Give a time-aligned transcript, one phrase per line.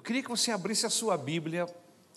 [0.00, 1.68] Eu queria que você abrisse a sua Bíblia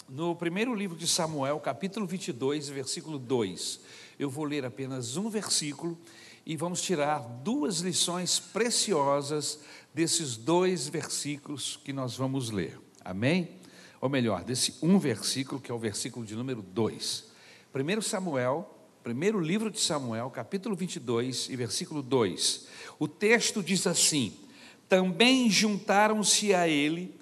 [0.07, 3.82] no primeiro livro de Samuel, capítulo 22, versículo 2.
[4.17, 6.00] Eu vou ler apenas um versículo
[6.46, 9.59] e vamos tirar duas lições preciosas
[9.93, 12.80] desses dois versículos que nós vamos ler.
[13.04, 13.50] Amém?
[14.00, 17.25] Ou melhor, desse um versículo, que é o versículo de número 2.
[17.73, 18.73] Primeiro Samuel,
[19.04, 22.65] primeiro livro de Samuel, capítulo 22 e versículo 2.
[22.97, 24.34] O texto diz assim:
[24.88, 27.21] Também juntaram-se a ele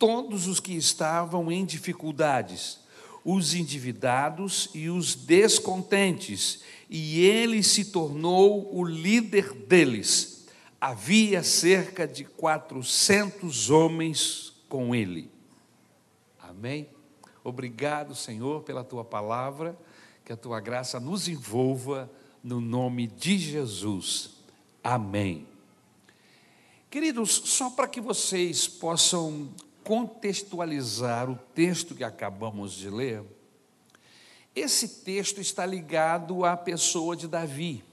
[0.00, 2.80] todos os que estavam em dificuldades,
[3.22, 10.46] os endividados e os descontentes, e ele se tornou o líder deles.
[10.80, 15.30] Havia cerca de 400 homens com ele.
[16.40, 16.88] Amém?
[17.44, 19.78] Obrigado, Senhor, pela tua palavra,
[20.24, 22.10] que a tua graça nos envolva
[22.42, 24.30] no nome de Jesus.
[24.82, 25.46] Amém.
[26.88, 29.50] Queridos, só para que vocês possam
[29.84, 33.22] contextualizar o texto que acabamos de ler,
[34.54, 37.84] esse texto está ligado à pessoa de Davi.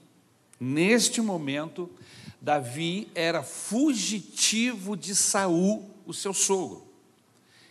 [0.58, 1.88] Neste momento,
[2.40, 6.88] Davi era fugitivo de Saul, o seu sogro.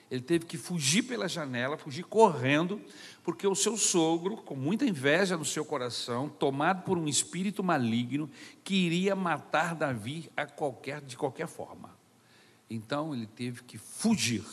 [0.09, 2.81] Ele teve que fugir pela janela, fugir correndo,
[3.23, 8.29] porque o seu sogro, com muita inveja no seu coração, tomado por um espírito maligno,
[8.63, 11.96] queria matar Davi a qualquer, de qualquer forma.
[12.69, 14.45] Então ele teve que fugir.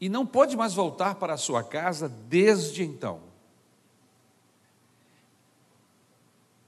[0.00, 3.22] E não pode mais voltar para a sua casa desde então.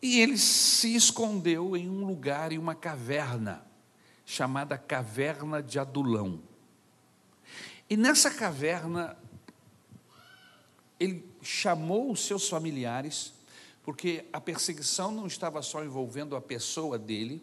[0.00, 3.66] E ele se escondeu em um lugar, em uma caverna,
[4.24, 6.40] chamada Caverna de Adulão.
[7.88, 9.16] E nessa caverna,
[10.98, 13.32] ele chamou os seus familiares,
[13.82, 17.42] porque a perseguição não estava só envolvendo a pessoa dele,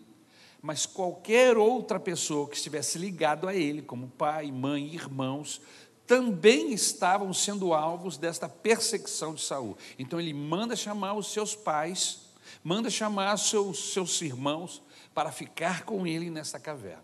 [0.64, 5.60] mas qualquer outra pessoa que estivesse ligado a ele, como pai, mãe, irmãos,
[6.08, 9.78] também estavam sendo alvos desta perseguição de Saul.
[10.00, 12.22] Então ele manda chamar os seus pais,
[12.64, 14.82] manda chamar seus, seus irmãos
[15.14, 17.04] para ficar com ele nessa caverna.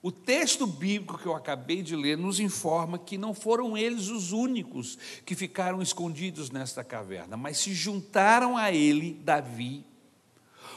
[0.00, 4.30] O texto bíblico que eu acabei de ler nos informa que não foram eles os
[4.30, 4.96] únicos
[5.26, 9.84] que ficaram escondidos nesta caverna, mas se juntaram a ele, Davi,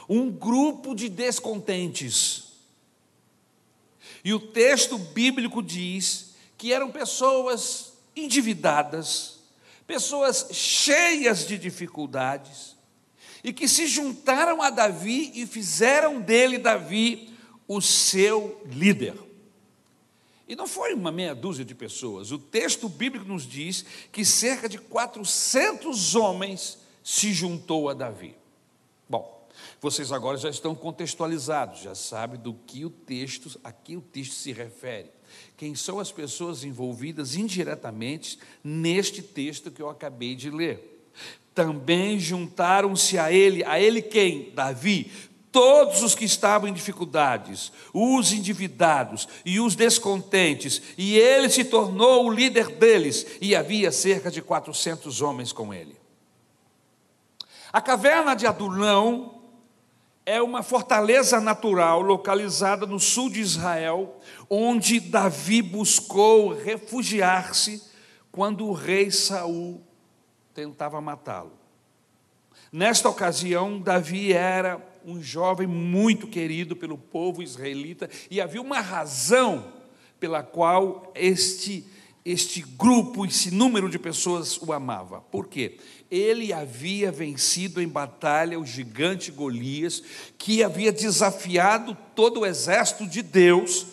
[0.08, 2.52] um grupo de descontentes.
[4.24, 9.38] E o texto bíblico diz que eram pessoas endividadas,
[9.86, 12.74] pessoas cheias de dificuldades,
[13.42, 17.30] e que se juntaram a Davi e fizeram dele, Davi,
[17.68, 19.14] o seu líder.
[20.48, 24.68] E não foi uma meia dúzia de pessoas, o texto bíblico nos diz que cerca
[24.68, 28.34] de 400 homens se juntou a Davi.
[29.84, 34.32] Vocês agora já estão contextualizados, já sabem do que o texto, a que o texto
[34.32, 35.10] se refere.
[35.58, 41.06] Quem são as pessoas envolvidas indiretamente neste texto que eu acabei de ler?
[41.54, 44.52] Também juntaram-se a ele, a ele quem?
[44.54, 45.12] Davi,
[45.52, 52.24] todos os que estavam em dificuldades, os endividados e os descontentes, e ele se tornou
[52.24, 55.94] o líder deles, e havia cerca de 400 homens com ele.
[57.70, 59.43] A caverna de Adulão
[60.26, 64.18] é uma fortaleza natural localizada no sul de Israel,
[64.48, 67.82] onde Davi buscou refugiar-se
[68.32, 69.82] quando o rei Saul
[70.54, 71.52] tentava matá-lo.
[72.72, 79.72] Nesta ocasião, Davi era um jovem muito querido pelo povo israelita e havia uma razão
[80.18, 81.86] pela qual este
[82.24, 85.20] este grupo, esse número de pessoas o amava.
[85.20, 85.78] Por quê?
[86.10, 90.02] Ele havia vencido em batalha o gigante Golias,
[90.38, 93.86] que havia desafiado todo o exército de Deus,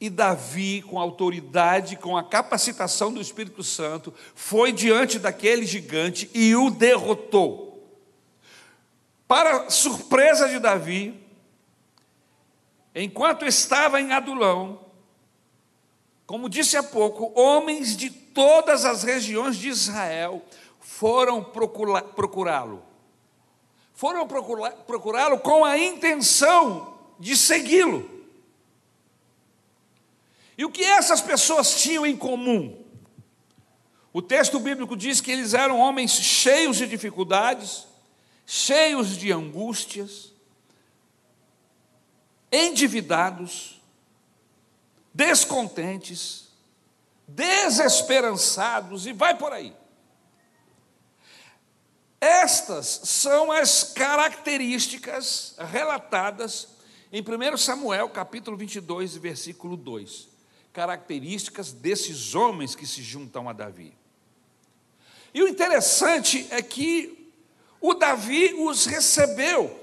[0.00, 6.56] e Davi, com autoridade, com a capacitação do Espírito Santo, foi diante daquele gigante e
[6.56, 7.70] o derrotou.
[9.28, 11.14] Para surpresa de Davi,
[12.94, 14.89] enquanto estava em Adulão,
[16.30, 20.44] como disse há pouco, homens de todas as regiões de Israel
[20.78, 22.84] foram procurá-lo.
[23.92, 28.08] Foram procurá-lo com a intenção de segui-lo.
[30.56, 32.80] E o que essas pessoas tinham em comum?
[34.12, 37.88] O texto bíblico diz que eles eram homens cheios de dificuldades,
[38.46, 40.32] cheios de angústias,
[42.52, 43.79] endividados,
[45.20, 46.48] descontentes,
[47.28, 49.76] desesperançados e vai por aí.
[52.18, 56.68] Estas são as características relatadas
[57.12, 60.28] Em 1 Samuel, capítulo 22, versículo 2,
[60.72, 63.92] características desses homens que se juntam a Davi.
[65.34, 67.30] E o interessante é que
[67.80, 69.76] o Davi os recebeu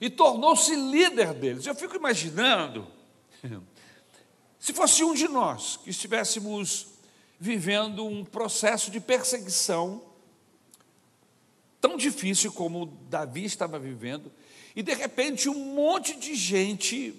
[0.00, 1.66] e tornou-se líder deles.
[1.66, 2.88] Eu fico imaginando,
[4.64, 6.86] se fosse um de nós que estivéssemos
[7.38, 10.02] vivendo um processo de perseguição
[11.82, 14.32] tão difícil como Davi estava vivendo,
[14.74, 17.14] e de repente um monte de gente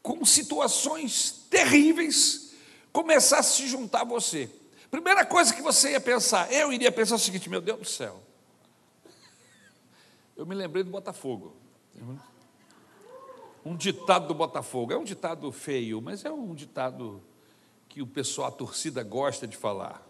[0.00, 2.52] com situações terríveis
[2.92, 4.48] começasse a se juntar a você.
[4.88, 8.22] Primeira coisa que você ia pensar, eu iria pensar o seguinte: meu Deus do céu.
[10.36, 11.56] Eu me lembrei do Botafogo.
[13.64, 14.92] Um ditado do Botafogo.
[14.92, 17.22] É um ditado feio, mas é um ditado
[17.88, 20.06] que o pessoal, a torcida gosta de falar.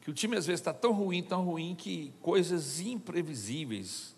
[0.00, 4.14] Que o time às vezes está tão ruim, tão ruim, que coisas imprevisíveis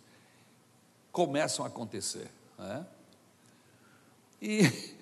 [1.11, 2.31] começam a acontecer.
[2.59, 2.87] Né?
[4.41, 4.63] E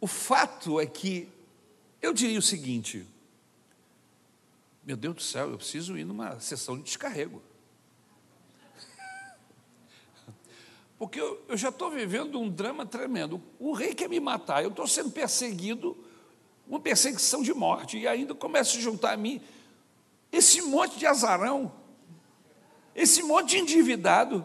[0.00, 1.28] o fato é que
[2.02, 3.06] eu diria o seguinte:
[4.84, 7.42] meu Deus do céu, eu preciso ir numa sessão de descarrego.
[10.98, 13.40] Porque eu, eu já estou vivendo um drama tremendo.
[13.58, 15.96] O rei quer me matar, eu estou sendo perseguido,
[16.66, 19.40] uma perseguição de morte, e ainda começa a juntar a mim
[20.30, 21.72] esse monte de azarão,
[22.94, 24.44] esse monte de endividado,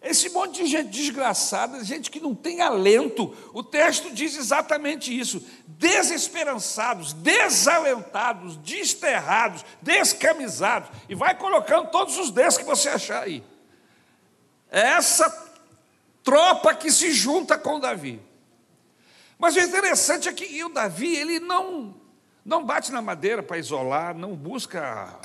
[0.00, 3.34] esse monte de gente desgraçada, gente que não tem alento.
[3.52, 12.56] O texto diz exatamente isso: desesperançados, desalentados, desterrados, descamisados, e vai colocando todos os des
[12.56, 13.42] que você achar aí.
[14.70, 15.45] É essa
[16.26, 18.20] tropa que se junta com Davi.
[19.38, 21.94] Mas o interessante é que o Davi, ele não,
[22.44, 25.20] não bate na madeira para isolar, não busca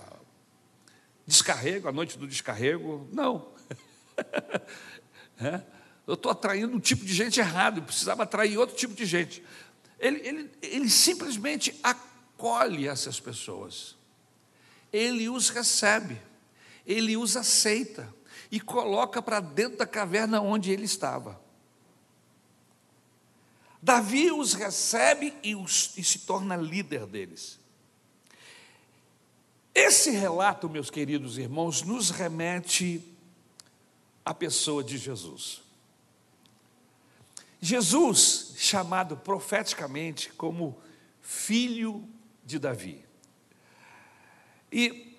[1.25, 3.47] descarrego, a noite do descarrego, não.
[5.41, 5.61] é?
[6.05, 9.43] Eu estou atraindo um tipo de gente errado, eu precisava atrair outro tipo de gente.
[9.97, 13.95] Ele, ele, ele simplesmente acolhe essas pessoas,
[14.93, 16.21] ele os recebe,
[16.85, 18.20] ele os aceita
[18.51, 21.39] e coloca para dentro da caverna onde ele estava.
[23.81, 27.59] Davi os recebe e, os, e se torna líder deles.
[29.73, 33.01] Esse relato, meus queridos irmãos, nos remete
[34.23, 35.61] à pessoa de Jesus.
[37.59, 40.77] Jesus, chamado profeticamente como
[41.21, 42.07] filho
[42.43, 43.03] de Davi.
[44.71, 45.15] E,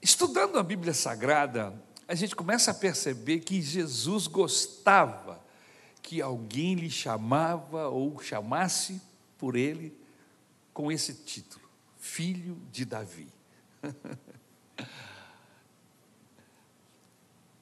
[0.00, 1.80] estudando a Bíblia Sagrada,
[2.10, 5.40] a gente começa a perceber que Jesus gostava
[6.02, 9.00] que alguém lhe chamava ou chamasse
[9.38, 9.96] por ele
[10.74, 11.64] com esse título,
[12.00, 13.28] Filho de Davi.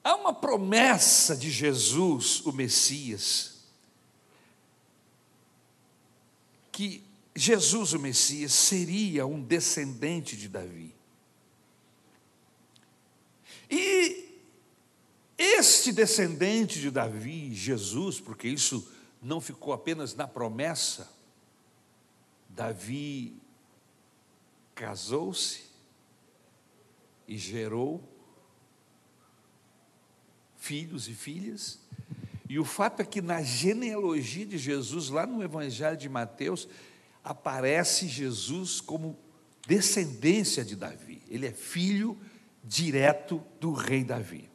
[0.03, 3.59] Há uma promessa de Jesus, o Messias,
[6.71, 7.03] que
[7.35, 10.95] Jesus, o Messias, seria um descendente de Davi.
[13.69, 14.27] E
[15.41, 18.91] este descendente de Davi, Jesus, porque isso
[19.21, 21.09] não ficou apenas na promessa,
[22.49, 23.37] Davi
[24.75, 25.61] casou-se
[27.25, 28.03] e gerou
[30.57, 31.79] filhos e filhas.
[32.49, 36.67] E o fato é que na genealogia de Jesus, lá no Evangelho de Mateus,
[37.23, 39.17] aparece Jesus como
[39.65, 41.21] descendência de Davi.
[41.29, 42.17] Ele é filho
[42.61, 44.49] direto do rei Davi.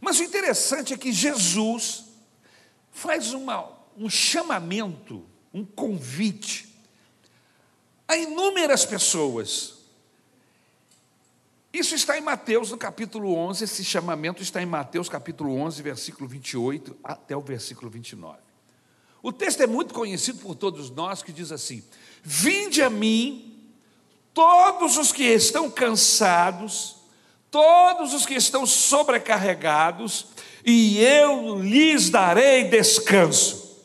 [0.00, 2.04] Mas o interessante é que Jesus
[2.90, 6.68] faz uma, um chamamento, um convite
[8.08, 9.74] a inúmeras pessoas.
[11.72, 16.28] Isso está em Mateus, no capítulo 11, esse chamamento está em Mateus, capítulo 11, versículo
[16.28, 18.38] 28 até o versículo 29.
[19.22, 21.84] O texto é muito conhecido por todos nós, que diz assim:
[22.22, 23.70] Vinde a mim,
[24.34, 26.96] todos os que estão cansados
[27.50, 30.26] todos os que estão sobrecarregados,
[30.64, 33.80] e eu lhes darei descanso.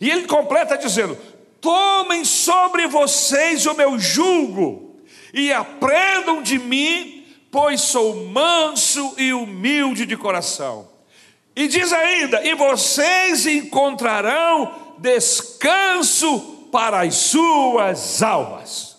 [0.00, 1.16] E ele completa dizendo:
[1.60, 5.00] Tomem sobre vocês o meu jugo,
[5.32, 10.88] e aprendam de mim, pois sou manso e humilde de coração.
[11.54, 18.96] E diz ainda: E vocês encontrarão descanso para as suas almas.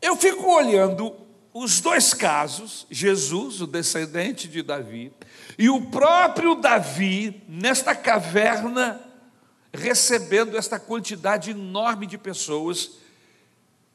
[0.00, 1.27] Eu fico olhando
[1.58, 5.12] os dois casos, Jesus, o descendente de Davi,
[5.58, 9.00] e o próprio Davi, nesta caverna,
[9.72, 12.92] recebendo esta quantidade enorme de pessoas,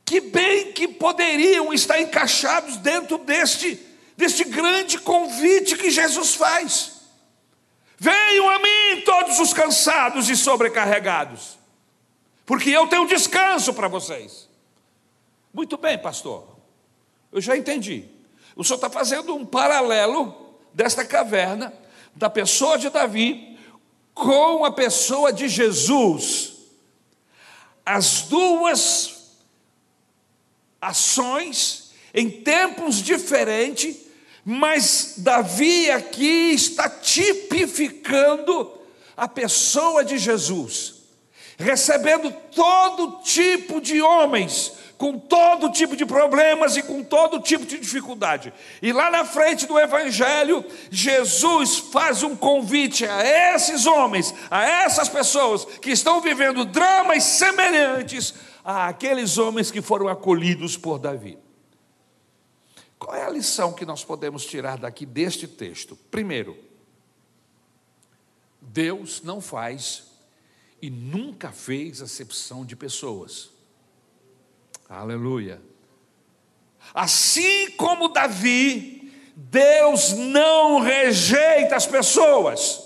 [0.03, 3.79] que bem que poderiam estar encaixados dentro deste
[4.15, 7.01] deste grande convite que Jesus faz.
[7.97, 11.57] Venham a mim todos os cansados e sobrecarregados,
[12.45, 14.49] porque eu tenho descanso para vocês.
[15.53, 16.52] Muito bem, pastor,
[17.33, 18.05] eu já entendi.
[18.55, 21.73] O senhor está fazendo um paralelo desta caverna,
[22.15, 23.57] da pessoa de Davi,
[24.13, 26.53] com a pessoa de Jesus.
[27.83, 29.31] As duas
[30.79, 33.97] ações em tempos diferentes,
[34.45, 38.71] mas Davi aqui está tipificando
[39.17, 40.95] a pessoa de Jesus,
[41.57, 47.79] recebendo todo tipo de homens com todo tipo de problemas e com todo tipo de
[47.79, 48.53] dificuldade.
[48.81, 55.09] E lá na frente do Evangelho, Jesus faz um convite a esses homens, a essas
[55.09, 58.33] pessoas que estão vivendo dramas semelhantes
[58.63, 61.37] àqueles homens que foram acolhidos por Davi.
[62.97, 65.97] Qual é a lição que nós podemos tirar daqui deste texto?
[66.09, 66.57] Primeiro,
[68.61, 70.05] Deus não faz
[70.81, 73.52] e nunca fez acepção de pessoas.
[74.93, 75.59] Aleluia.
[76.93, 82.79] Assim como Davi, Deus não rejeita as pessoas,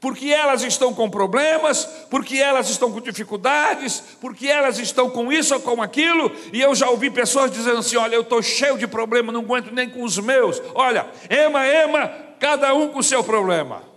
[0.00, 5.54] porque elas estão com problemas, porque elas estão com dificuldades, porque elas estão com isso
[5.54, 8.88] ou com aquilo, e eu já ouvi pessoas dizendo assim: olha, eu estou cheio de
[8.88, 10.60] problema, não aguento nem com os meus.
[10.74, 12.08] Olha, ema, ema,
[12.40, 13.95] cada um com o seu problema.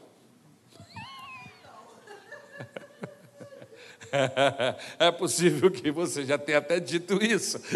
[5.00, 7.60] É possível que você já tenha até dito isso.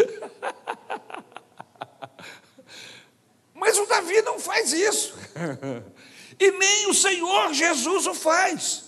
[3.54, 5.14] Mas o Davi não faz isso.
[6.36, 8.86] E nem o Senhor Jesus o faz.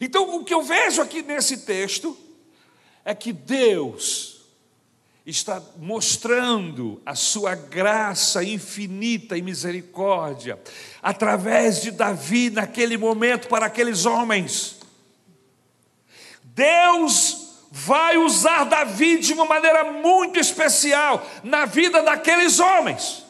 [0.00, 2.16] Então, o que eu vejo aqui nesse texto
[3.04, 4.37] é que Deus
[5.28, 10.58] está mostrando a sua graça infinita e misericórdia
[11.02, 14.78] através de Davi naquele momento para aqueles homens.
[16.42, 23.22] Deus vai usar Davi de uma maneira muito especial na vida daqueles homens.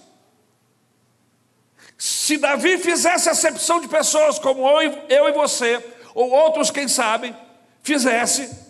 [1.99, 7.35] Se Davi fizesse acepção de pessoas como eu e você, ou outros, quem sabe,
[7.83, 8.68] fizesse,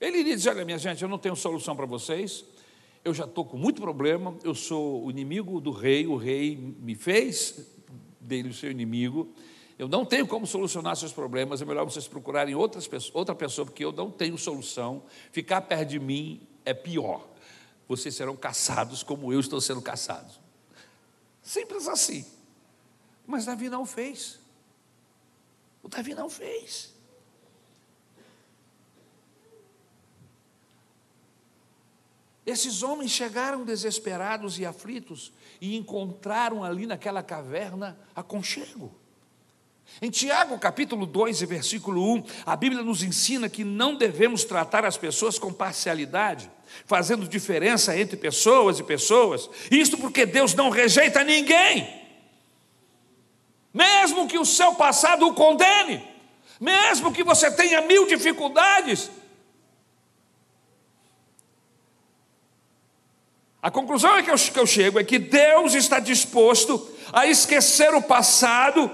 [0.00, 2.44] ele iria dizer: Olha, minha gente, eu não tenho solução para vocês,
[3.04, 6.94] eu já estou com muito problema, eu sou o inimigo do rei, o rei me
[6.94, 7.58] fez
[8.20, 9.32] dele o seu inimigo,
[9.78, 13.84] eu não tenho como solucionar seus problemas, é melhor vocês procurarem outras, outra pessoa, porque
[13.84, 17.26] eu não tenho solução, ficar perto de mim é pior,
[17.86, 20.32] vocês serão caçados como eu estou sendo caçado.
[21.40, 22.26] Simples assim.
[23.24, 24.40] Mas Davi não fez.
[25.80, 26.95] O Davi não fez.
[32.46, 38.94] Esses homens chegaram desesperados e aflitos e encontraram ali naquela caverna aconchego.
[40.00, 44.96] Em Tiago, capítulo 2, versículo 1, a Bíblia nos ensina que não devemos tratar as
[44.96, 46.50] pessoas com parcialidade,
[46.84, 49.48] fazendo diferença entre pessoas e pessoas.
[49.70, 52.04] Isto porque Deus não rejeita ninguém.
[53.72, 56.06] Mesmo que o seu passado o condene,
[56.60, 59.10] mesmo que você tenha mil dificuldades,
[63.66, 67.92] A conclusão é que eu, que eu chego é que Deus está disposto a esquecer
[67.94, 68.88] o passado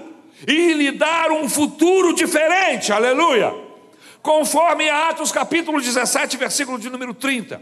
[0.47, 3.53] e lhe dar um futuro diferente, aleluia.
[4.23, 7.61] Conforme Atos capítulo 17, versículo de número 30.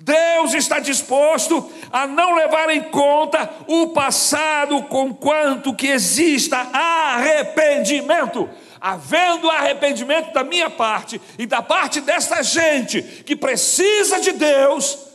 [0.00, 8.50] Deus está disposto a não levar em conta o passado com quanto que exista arrependimento.
[8.80, 15.11] Havendo arrependimento da minha parte e da parte desta gente que precisa de Deus,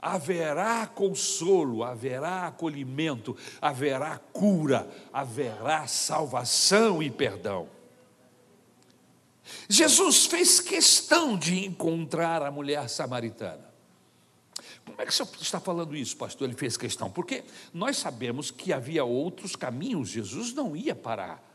[0.00, 7.68] haverá consolo, haverá acolhimento, haverá cura, haverá salvação e perdão.
[9.68, 13.68] Jesus fez questão de encontrar a mulher samaritana.
[14.84, 16.48] Como é que o senhor está falando isso, pastor?
[16.48, 21.49] Ele fez questão, porque nós sabemos que havia outros caminhos, Jesus não ia parar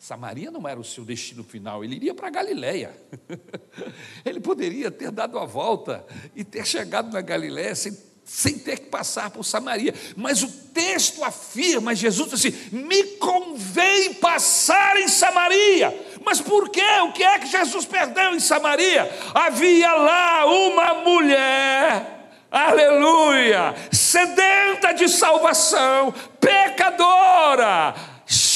[0.00, 2.96] Samaria não era o seu destino final, ele iria para Galiléia.
[4.24, 8.86] Ele poderia ter dado a volta e ter chegado na Galiléia sem, sem ter que
[8.86, 9.94] passar por Samaria.
[10.16, 15.94] Mas o texto afirma, Jesus disse assim: me convém passar em Samaria.
[16.24, 16.82] Mas por quê?
[17.02, 19.06] O que é que Jesus perdeu em Samaria?
[19.34, 27.94] Havia lá uma mulher, aleluia, sedenta de salvação, pecadora,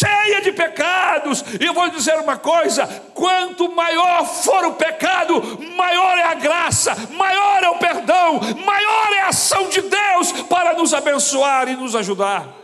[0.05, 1.45] cheia de pecados.
[1.61, 5.41] E eu vou dizer uma coisa: quanto maior for o pecado,
[5.77, 10.75] maior é a graça, maior é o perdão, maior é a ação de Deus para
[10.75, 12.55] nos abençoar e nos ajudar.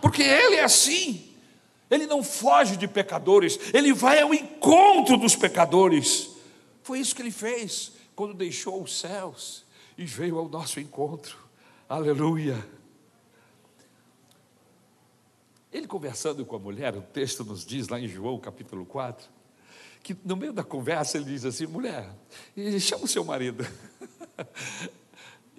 [0.00, 1.26] Porque Ele é assim.
[1.90, 6.30] Ele não foge de pecadores, ele vai ao encontro dos pecadores.
[6.84, 9.64] Foi isso que ele fez quando deixou os céus
[9.98, 11.36] e veio ao nosso encontro.
[11.88, 12.64] Aleluia.
[15.72, 19.28] Ele conversando com a mulher, o texto nos diz lá em João capítulo 4,
[20.02, 22.10] que no meio da conversa ele diz assim: mulher,
[22.80, 23.66] chama o seu marido.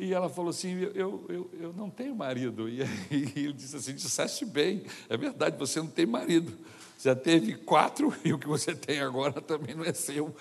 [0.02, 2.68] E ela falou assim: eu, eu, eu não tenho marido.
[2.68, 6.58] E ele disse assim: disseste bem, é verdade, você não tem marido.
[7.00, 10.36] Já teve quatro e o que você tem agora também não é seu.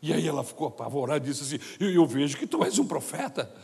[0.00, 2.86] E aí ela ficou apavorada e disse assim: eu, eu vejo que tu és um
[2.86, 3.54] profeta.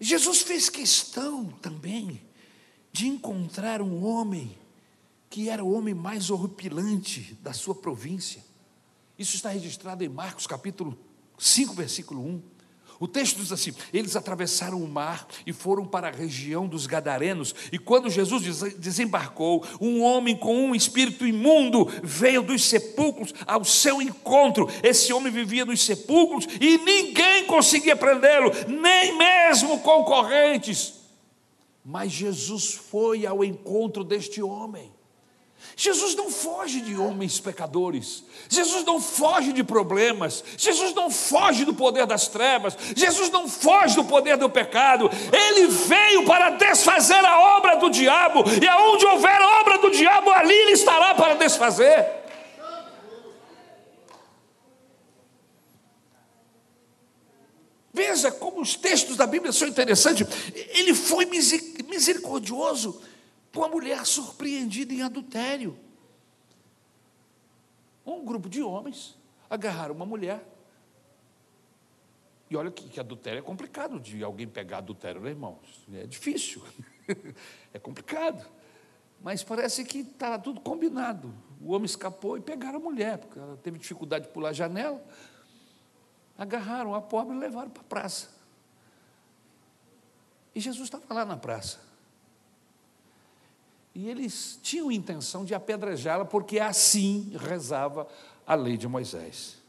[0.00, 2.22] Jesus fez questão também
[2.92, 4.56] de encontrar um homem
[5.30, 8.44] que era o homem mais horripilante da sua província.
[9.18, 10.98] Isso está registrado em Marcos capítulo
[11.38, 12.42] 5, versículo 1.
[13.00, 17.54] O texto diz assim: eles atravessaram o mar e foram para a região dos Gadarenos.
[17.70, 24.02] E quando Jesus desembarcou, um homem com um espírito imundo veio dos sepulcros ao seu
[24.02, 24.68] encontro.
[24.82, 30.94] Esse homem vivia nos sepulcros e ninguém conseguia prendê-lo, nem mesmo concorrentes.
[31.84, 34.97] Mas Jesus foi ao encontro deste homem.
[35.76, 41.72] Jesus não foge de homens pecadores, Jesus não foge de problemas, Jesus não foge do
[41.72, 47.56] poder das trevas, Jesus não foge do poder do pecado, ele veio para desfazer a
[47.56, 52.18] obra do diabo, e aonde houver obra do diabo, ali ele estará para desfazer.
[57.92, 60.24] Veja como os textos da Bíblia são interessantes.
[60.54, 63.02] Ele foi misericordioso
[63.58, 65.76] com a mulher surpreendida em adultério.
[68.06, 69.18] Um grupo de homens
[69.50, 70.46] agarraram uma mulher.
[72.48, 75.84] E olha que, que adultério é complicado de alguém pegar adultério, né, irmãos?
[75.92, 76.62] É difícil,
[77.74, 78.48] é complicado.
[79.20, 81.34] Mas parece que estava tudo combinado.
[81.60, 85.04] O homem escapou e pegaram a mulher, porque ela teve dificuldade de pular a janela.
[86.38, 88.30] Agarraram a pobre e levaram para a praça.
[90.54, 91.87] E Jesus estava lá na praça.
[93.98, 98.06] E eles tinham intenção de apedrejá-la, porque assim rezava
[98.46, 99.60] a lei de Moisés.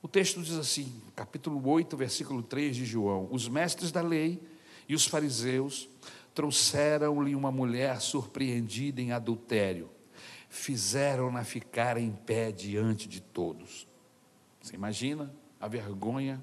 [0.00, 4.40] O texto diz assim, capítulo 8, versículo 3 de João: Os mestres da lei
[4.88, 5.88] e os fariseus
[6.32, 9.90] trouxeram-lhe uma mulher surpreendida em adultério,
[10.48, 13.84] fizeram-na ficar em pé diante de todos.
[14.62, 16.40] Você imagina a vergonha,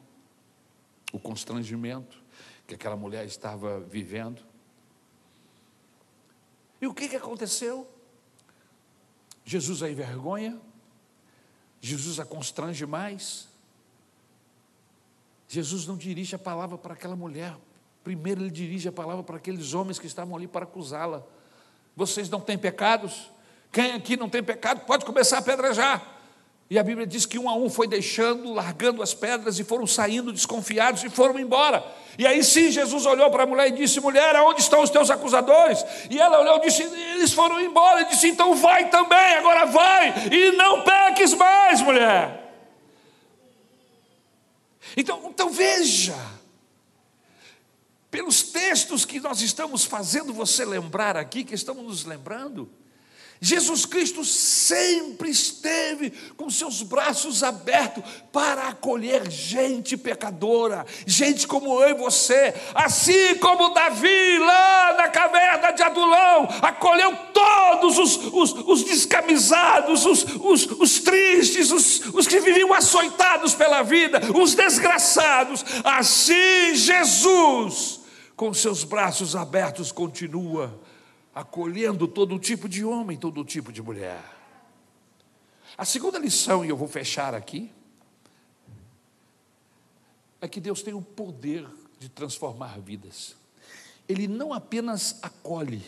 [1.13, 2.21] o constrangimento
[2.67, 4.54] que aquela mulher estava vivendo?
[6.85, 7.87] E o que, que aconteceu?
[9.43, 10.55] Jesus a envergonha,
[11.81, 13.47] Jesus a constrange mais.
[15.47, 17.57] Jesus não dirige a palavra para aquela mulher,
[18.03, 21.23] primeiro ele dirige a palavra para aqueles homens que estavam ali para acusá-la.
[21.95, 23.31] Vocês não têm pecados?
[23.71, 26.14] Quem aqui não tem pecado pode começar a apedrejar.
[26.67, 29.86] E a Bíblia diz que um a um foi deixando, largando as pedras e foram
[29.86, 31.86] saindo desconfiados e foram embora.
[32.17, 35.12] E aí sim Jesus olhou para a mulher e disse: Mulher, aonde estão os teus
[35.12, 35.86] acusadores?
[36.10, 38.01] E ela olhou e disse: Eles foram embora.
[38.01, 42.41] E disse: Então vai também, agora vai, e não peques mais, mulher.
[44.97, 46.15] Então, então veja,
[48.10, 52.67] pelos textos que nós estamos fazendo você lembrar aqui, que estamos nos lembrando,
[53.41, 61.89] Jesus Cristo sempre esteve com seus braços abertos para acolher gente pecadora, gente como eu
[61.89, 68.83] e você, assim como Davi lá na caverna de Adulão acolheu todos os, os, os
[68.83, 75.63] descamisados, os, os, os tristes, os, os que viviam açoitados pela vida, os desgraçados.
[75.83, 78.01] Assim Jesus,
[78.35, 80.79] com seus braços abertos, continua
[81.35, 84.23] acolhendo todo tipo de homem, todo tipo de mulher.
[85.77, 87.69] A segunda lição, e eu vou fechar aqui,
[90.39, 91.67] é que Deus tem o poder
[91.99, 93.35] de transformar vidas.
[94.07, 95.83] Ele não apenas acolhe,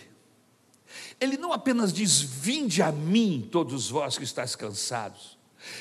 [1.17, 5.37] ele não apenas diz: Vinde a mim, todos vós que estáis cansados,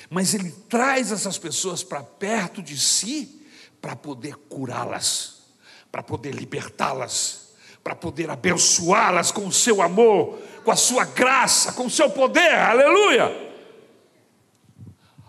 [0.08, 3.42] mas ele traz essas pessoas para perto de si
[3.80, 5.42] para poder curá-las,
[5.90, 7.45] para poder libertá-las
[7.86, 12.52] para poder abençoá-las com o seu amor, com a sua graça, com o seu poder,
[12.52, 13.30] aleluia.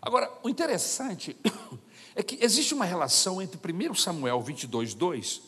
[0.02, 1.38] Agora, o interessante
[2.15, 5.41] é que existe uma relação entre 1 Samuel 22, 2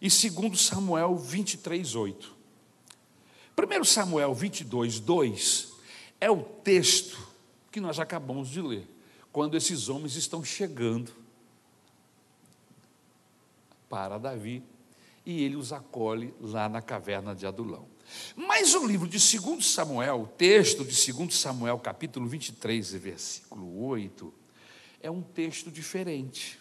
[0.00, 2.36] e 2 Samuel 23, 8.
[3.58, 5.72] 1 Samuel 22, 2
[6.20, 7.18] é o texto
[7.72, 8.88] que nós acabamos de ler,
[9.32, 11.10] quando esses homens estão chegando
[13.88, 14.62] para Davi
[15.24, 17.88] e ele os acolhe lá na caverna de Adulão.
[18.36, 24.32] Mas o livro de 2 Samuel, o texto de 2 Samuel, capítulo 23, versículo 8,
[25.00, 26.58] é um texto diferente.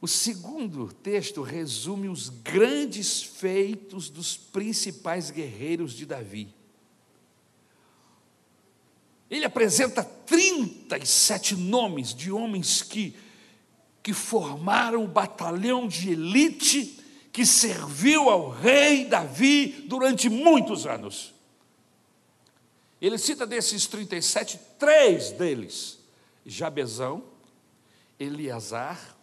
[0.00, 6.52] O segundo texto resume os grandes feitos dos principais guerreiros de Davi.
[9.30, 13.14] Ele apresenta 37 nomes de homens que,
[14.02, 16.98] que formaram o batalhão de elite
[17.32, 21.32] que serviu ao rei Davi durante muitos anos.
[23.00, 25.98] Ele cita desses 37, três deles:
[26.44, 27.24] Jabezão,
[28.18, 29.16] Eleazar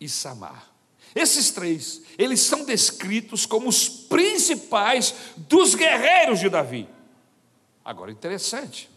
[0.00, 0.72] e Samar.
[1.14, 6.88] Esses três, eles são descritos como os principais dos guerreiros de Davi.
[7.84, 8.90] Agora, interessante.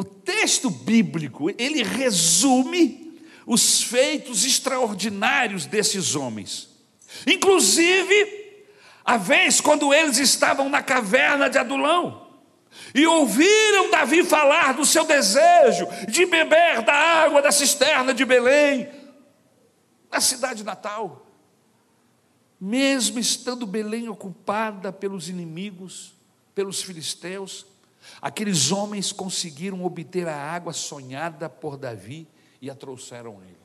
[0.00, 6.70] O texto bíblico, ele resume os feitos extraordinários desses homens.
[7.26, 8.64] Inclusive,
[9.04, 12.28] a vez quando eles estavam na caverna de Adulão
[12.94, 18.88] e ouviram Davi falar do seu desejo de beber da água da cisterna de Belém,
[20.10, 21.26] na cidade natal.
[22.58, 26.14] Mesmo estando Belém ocupada pelos inimigos,
[26.54, 27.66] pelos filisteus,
[28.20, 32.26] aqueles homens conseguiram obter a água sonhada por Davi
[32.60, 33.56] e a trouxeram a ele.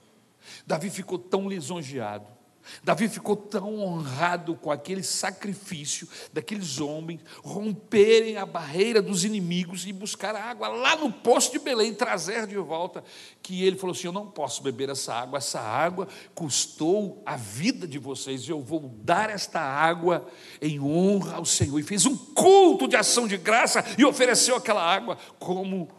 [0.66, 2.35] Davi ficou tão lisonjeado
[2.84, 9.94] Davi ficou tão honrado com aquele sacrifício daqueles homens romperem a barreira dos inimigos e
[9.94, 13.04] buscar a água lá no poço de Belém, trazer de volta,
[13.42, 17.88] que ele falou assim: Eu não posso beber essa água, essa água custou a vida
[17.88, 20.28] de vocês, eu vou dar esta água
[20.62, 21.80] em honra ao Senhor.
[21.80, 25.90] E fez um culto de ação de graça e ofereceu aquela água como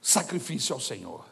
[0.00, 1.31] sacrifício ao Senhor.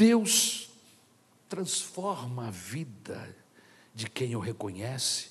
[0.00, 0.70] Deus
[1.46, 3.36] transforma a vida
[3.94, 5.28] de quem o reconhece,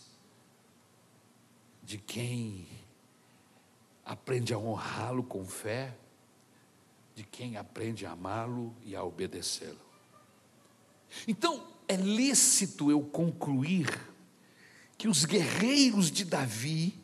[1.81, 2.67] de quem
[4.05, 5.97] aprende a honrá-lo com fé,
[7.15, 9.81] de quem aprende a amá-lo e a obedecê-lo.
[11.27, 13.87] Então, é lícito eu concluir
[14.99, 16.95] que os guerreiros de Davi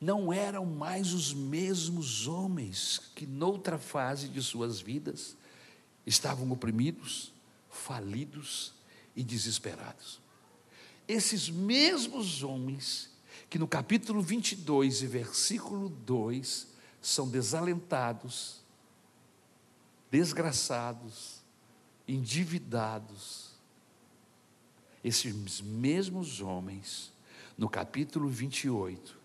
[0.00, 5.36] não eram mais os mesmos homens que, noutra fase de suas vidas,
[6.06, 7.32] estavam oprimidos,
[7.68, 8.72] falidos
[9.16, 10.20] e desesperados.
[11.06, 13.10] Esses mesmos homens,
[13.50, 16.68] que no capítulo 22 e versículo 2
[17.00, 18.60] são desalentados,
[20.10, 21.42] desgraçados,
[22.06, 23.48] endividados,
[25.02, 27.12] esses mesmos homens,
[27.56, 29.17] no capítulo 28,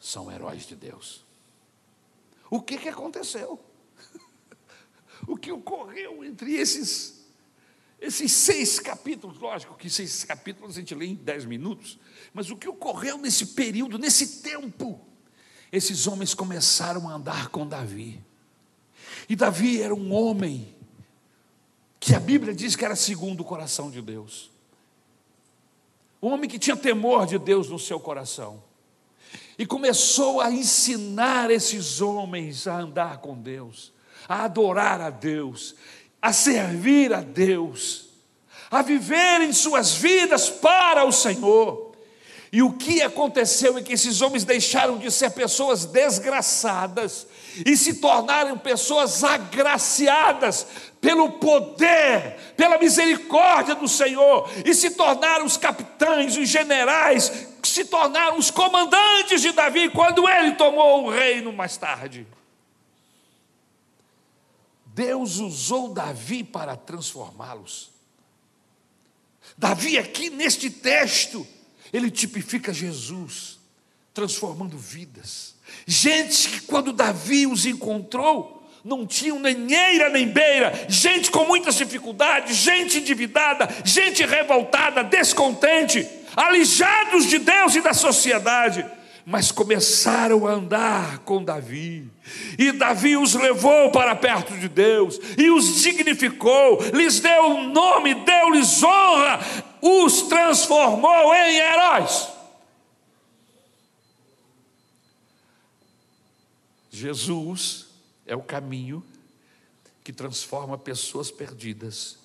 [0.00, 1.22] são heróis de Deus.
[2.50, 3.60] O que, que aconteceu?
[5.28, 7.26] O que ocorreu entre esses,
[8.00, 9.38] esses seis capítulos?
[9.38, 11.98] Lógico que seis capítulos a gente lê em dez minutos,
[12.32, 14.98] mas o que ocorreu nesse período, nesse tempo?
[15.70, 18.18] Esses homens começaram a andar com Davi.
[19.28, 20.74] E Davi era um homem
[22.00, 24.50] que a Bíblia diz que era segundo o coração de Deus.
[26.22, 28.69] Um homem que tinha temor de Deus no seu coração
[29.60, 33.92] e começou a ensinar esses homens a andar com Deus,
[34.26, 35.74] a adorar a Deus,
[36.22, 38.06] a servir a Deus,
[38.70, 41.92] a viverem suas vidas para o Senhor.
[42.50, 47.26] E o que aconteceu é que esses homens deixaram de ser pessoas desgraçadas
[47.66, 50.66] e se tornaram pessoas agraciadas
[51.02, 58.38] pelo poder, pela misericórdia do Senhor, e se tornaram os capitães, os generais, se tornaram
[58.38, 62.26] os comandantes de Davi quando ele tomou o reino mais tarde.
[64.86, 67.90] Deus usou Davi para transformá-los.
[69.56, 71.46] Davi, aqui neste texto,
[71.92, 73.58] ele tipifica Jesus,
[74.12, 75.54] transformando vidas.
[75.86, 81.76] Gente que, quando Davi os encontrou, não tinham nem eira nem beira, gente com muitas
[81.76, 88.84] dificuldades, gente endividada, gente revoltada, descontente, alijados de Deus e da sociedade,
[89.24, 92.10] mas começaram a andar com Davi,
[92.58, 98.14] e Davi os levou para perto de Deus, e os dignificou, lhes deu um nome,
[98.14, 99.40] deu-lhes honra,
[99.80, 102.28] os transformou em heróis.
[106.90, 107.86] Jesus
[108.26, 109.02] é o caminho
[110.02, 112.19] que transforma pessoas perdidas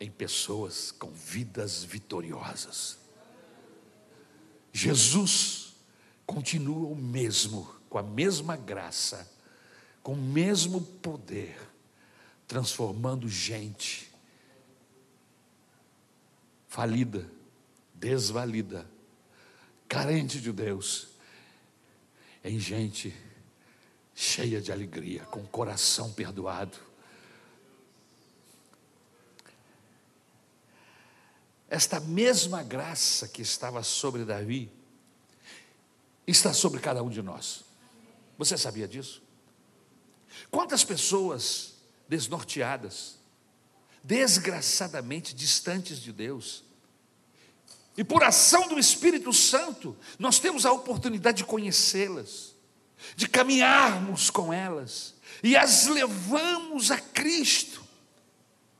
[0.00, 2.98] em pessoas com vidas vitoriosas.
[4.72, 5.74] Jesus
[6.26, 9.30] continua o mesmo, com a mesma graça,
[10.02, 11.58] com o mesmo poder,
[12.46, 14.08] transformando gente
[16.68, 17.28] falida,
[17.94, 18.88] desvalida,
[19.88, 21.08] carente de Deus,
[22.44, 23.12] em gente
[24.14, 26.87] cheia de alegria, com coração perdoado.
[31.68, 34.70] Esta mesma graça que estava sobre Davi,
[36.26, 37.64] está sobre cada um de nós.
[38.36, 39.22] Você sabia disso?
[40.50, 41.74] Quantas pessoas
[42.08, 43.16] desnorteadas,
[44.02, 46.64] desgraçadamente distantes de Deus,
[47.96, 52.54] e por ação do Espírito Santo, nós temos a oportunidade de conhecê-las,
[53.16, 57.84] de caminharmos com elas, e as levamos a Cristo,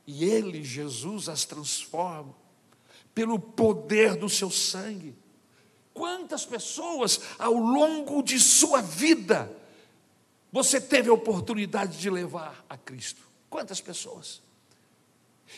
[0.07, 2.33] e Ele, Jesus, as transforma,
[3.13, 5.15] pelo poder do seu sangue.
[5.93, 9.51] Quantas pessoas ao longo de sua vida
[10.51, 13.21] você teve a oportunidade de levar a Cristo?
[13.49, 14.41] Quantas pessoas?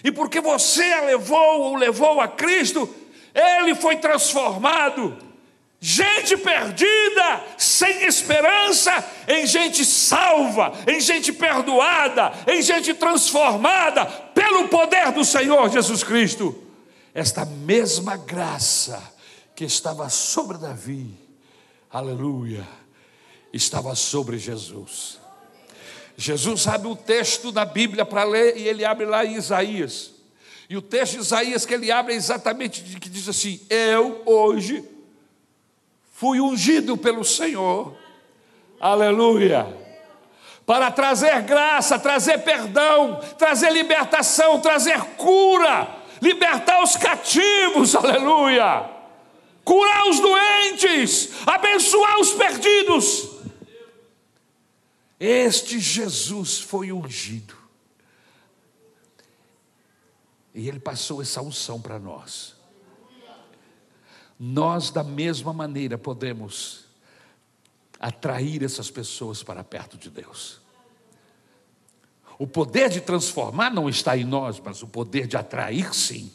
[0.04, 2.90] E porque você a levou ou levou a Cristo,
[3.34, 5.18] ele foi transformado.
[5.84, 15.12] Gente perdida, sem esperança, em gente salva, em gente perdoada, em gente transformada pelo poder
[15.12, 16.71] do Senhor Jesus Cristo.
[17.14, 19.02] Esta mesma graça
[19.56, 21.14] que estava sobre Davi,
[21.92, 22.66] aleluia,
[23.52, 25.20] estava sobre Jesus.
[26.16, 30.12] Jesus abre o texto da Bíblia para ler e ele abre lá em Isaías.
[30.70, 34.88] E o texto de Isaías que ele abre é exatamente que diz assim: Eu hoje
[36.14, 37.94] fui ungido pelo Senhor,
[38.80, 39.68] aleluia,
[40.66, 48.90] para trazer graça, trazer perdão, trazer libertação, trazer cura, libertar os cativos, aleluia,
[49.64, 53.30] curar os doentes, abençoar os perdidos.
[55.20, 57.56] Este Jesus foi ungido
[60.54, 62.56] e Ele passou essa unção para nós.
[64.40, 66.86] Nós, da mesma maneira, podemos
[68.00, 70.60] atrair essas pessoas para perto de Deus.
[72.38, 76.32] O poder de transformar não está em nós, mas o poder de atrair, sim.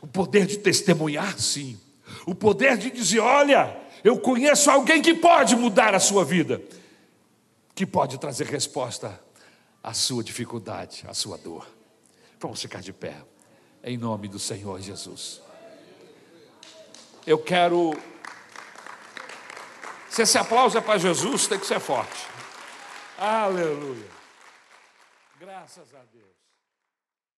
[0.00, 1.78] O poder de testemunhar, sim.
[2.26, 6.60] O poder de dizer: olha, eu conheço alguém que pode mudar a sua vida,
[7.74, 9.18] que pode trazer resposta
[9.82, 11.66] à sua dificuldade, à sua dor.
[12.38, 13.16] Vamos ficar de pé,
[13.82, 15.40] em nome do Senhor Jesus.
[17.26, 17.94] Eu quero.
[20.10, 22.26] Se esse aplauso é para Jesus, tem que ser forte.
[23.18, 24.13] Aleluia.
[25.44, 26.33] Graças a Deus.